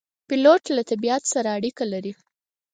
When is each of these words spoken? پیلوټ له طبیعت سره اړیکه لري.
پیلوټ 0.27 0.63
له 0.75 0.81
طبیعت 0.89 1.23
سره 1.33 1.47
اړیکه 1.57 1.83
لري. 1.93 2.13